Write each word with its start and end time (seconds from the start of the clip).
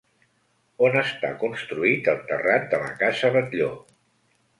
On 0.85 0.95
està 1.01 1.29
construït 1.43 2.09
el 2.13 2.17
terrat 2.31 2.65
de 2.71 2.79
la 2.85 2.89
casa 3.03 3.31
Batlló? 3.37 3.69